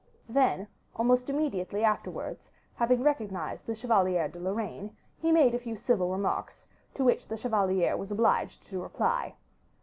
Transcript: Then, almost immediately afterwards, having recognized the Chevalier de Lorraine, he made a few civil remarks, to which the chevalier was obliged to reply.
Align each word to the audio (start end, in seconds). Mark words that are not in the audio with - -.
Then, 0.27 0.67
almost 0.95 1.29
immediately 1.29 1.83
afterwards, 1.83 2.49
having 2.73 3.03
recognized 3.03 3.67
the 3.67 3.75
Chevalier 3.75 4.27
de 4.29 4.39
Lorraine, 4.39 4.97
he 5.19 5.31
made 5.31 5.53
a 5.53 5.59
few 5.59 5.75
civil 5.75 6.09
remarks, 6.09 6.65
to 6.95 7.03
which 7.03 7.27
the 7.27 7.37
chevalier 7.37 7.95
was 7.95 8.09
obliged 8.09 8.63
to 8.63 8.81
reply. 8.81 9.35